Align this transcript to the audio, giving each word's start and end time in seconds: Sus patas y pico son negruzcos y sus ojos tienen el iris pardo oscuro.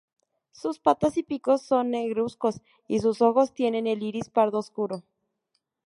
Sus 0.49 0.79
patas 0.79 1.15
y 1.17 1.21
pico 1.21 1.59
son 1.59 1.91
negruzcos 1.91 2.61
y 2.87 3.01
sus 3.01 3.21
ojos 3.21 3.53
tienen 3.53 3.85
el 3.85 4.01
iris 4.01 4.31
pardo 4.31 4.57
oscuro. 4.57 5.03